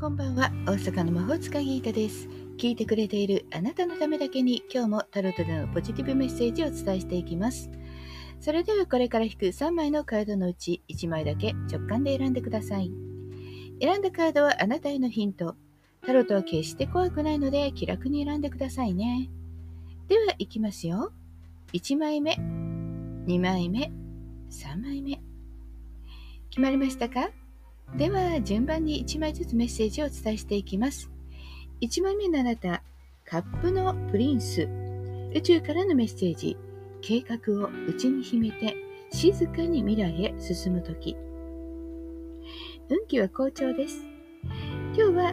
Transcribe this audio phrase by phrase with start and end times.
[0.00, 0.50] こんばんは。
[0.64, 2.26] 大阪の魔法使いギータです。
[2.56, 7.70] 聞いてくれているあなたのためだけに今日もタロットでのポジティブメッセージをお伝えしていきます。
[8.40, 12.90] それではこれから引く3枚のカードのうち1枚だけ直感で選んでください。
[13.78, 15.54] 選んだカードはあなたへのヒント。
[16.06, 19.28] タロットは決して怖くないので気楽に選んでくださいね。
[20.08, 21.12] では行きますよ。
[21.74, 22.36] 1枚目
[23.26, 23.92] 2枚目
[24.50, 25.20] 3枚目。
[26.48, 27.39] 決まりましたか？
[27.96, 31.10] では順番に1枚ずつメッセージをお伝えしていきます。
[31.80, 32.82] 1枚目のあなた
[33.24, 34.68] カップのプリンス。
[35.34, 36.56] 宇宙からのメッセージ。
[37.02, 38.76] 計画を内に秘めて
[39.10, 41.16] 静かに未来へ進む時。
[42.88, 44.04] 運気は好調です。
[44.94, 45.32] 今日は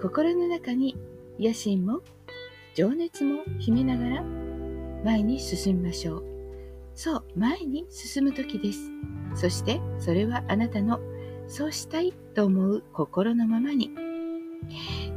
[0.00, 0.96] 心の中に
[1.38, 2.02] 野心も
[2.74, 4.22] 情熱も秘めながら
[5.04, 6.24] 前に進みましょう。
[6.94, 8.90] そう前に進む時です。
[9.34, 11.00] そしてそれはあなたの
[11.48, 13.90] そうしたいと思う心のままに。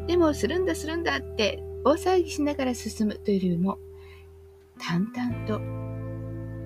[0.08, 3.80] でも、するんだするんだって大騒ぎしながら進むというよりも、
[4.80, 5.62] 淡々と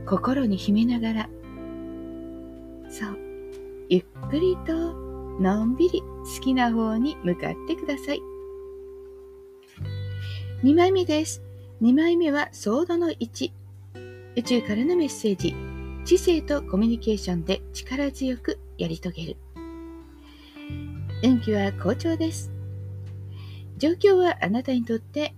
[0.10, 1.30] 心に秘めながら、
[2.90, 3.18] そう、
[3.90, 4.94] ゆっくりと
[5.40, 8.22] のんびり好きな方に向かってください。
[10.64, 11.42] 2枚目です。
[11.82, 13.52] 2枚目はソードの1。
[14.36, 15.56] 宇宙からのメッセージ。
[16.06, 19.38] 知性とコミュニケーションで力強くやり遂げる。
[21.24, 22.52] 運気は好調です。
[23.78, 25.34] 状況はあなたにとって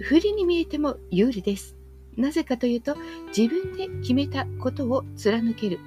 [0.00, 1.76] 不利に見えても有利です。
[2.16, 2.96] なぜかというと、
[3.36, 5.78] 自分で決めたことを貫ける。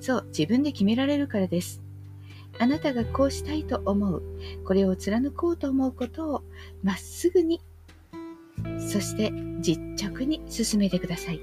[0.00, 1.82] そう、自分で決められるからです。
[2.58, 4.22] あなたがこうしたいと思う、
[4.64, 6.42] これを貫こうと思うことを
[6.82, 7.60] まっすぐに、
[8.78, 11.40] そして実直に進めてください。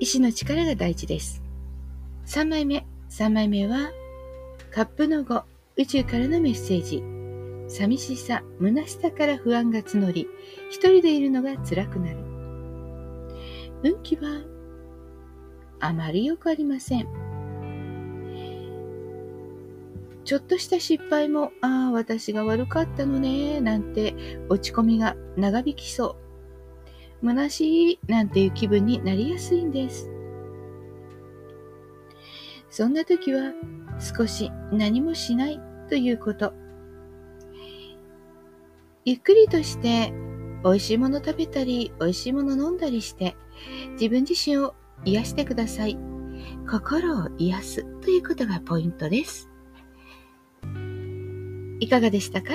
[0.00, 1.43] 意志の力が大事です。
[2.26, 2.86] 3枚目。
[3.10, 3.90] 3枚目は、
[4.70, 5.42] カップの5、
[5.76, 7.02] 宇宙からのメッセージ。
[7.68, 10.26] 寂しさ、虚しさから不安が募り、
[10.70, 12.16] 一人でいるのが辛くなる。
[13.82, 14.42] 運気は、
[15.80, 17.08] あまり良くありません。
[20.24, 24.14] ちょっとした失敗も、ああ、私が悪かったのね、なんて
[24.48, 26.16] 落ち込みが長引きそ
[27.22, 27.26] う。
[27.26, 30.10] 虚しいなんていう気分になりやすいんです。
[32.76, 33.52] そんな時は
[34.00, 36.52] 少し何もしないということ。
[39.04, 40.12] ゆっくりとして
[40.64, 43.36] 美味しいもの食べたり、美味しいもの飲んだりして、
[43.92, 44.74] 自分自身を
[45.04, 45.96] 癒してください。
[46.68, 49.48] 心を癒すということがポイントです。
[51.78, 52.54] いかがでしたか？